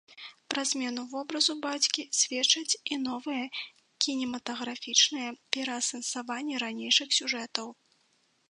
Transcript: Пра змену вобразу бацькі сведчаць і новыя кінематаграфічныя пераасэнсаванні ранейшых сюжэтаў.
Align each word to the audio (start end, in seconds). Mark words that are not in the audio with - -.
Пра 0.51 0.61
змену 0.69 1.01
вобразу 1.11 1.53
бацькі 1.65 2.05
сведчаць 2.19 2.77
і 2.95 2.97
новыя 3.03 3.43
кінематаграфічныя 4.07 5.29
пераасэнсаванні 5.57 6.55
ранейшых 6.65 7.09
сюжэтаў. 7.21 7.67